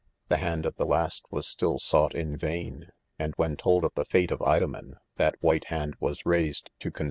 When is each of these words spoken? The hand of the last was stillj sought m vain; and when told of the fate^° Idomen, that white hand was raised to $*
The 0.29 0.37
hand 0.37 0.65
of 0.65 0.77
the 0.77 0.85
last 0.87 1.27
was 1.29 1.45
stillj 1.45 1.79
sought 1.81 2.15
m 2.15 2.35
vain; 2.35 2.89
and 3.19 3.35
when 3.37 3.55
told 3.55 3.83
of 3.85 3.93
the 3.93 4.03
fate^° 4.03 4.35
Idomen, 4.43 4.95
that 5.17 5.35
white 5.41 5.65
hand 5.65 5.93
was 5.99 6.25
raised 6.25 6.71
to 6.79 6.89
$* 6.93 6.95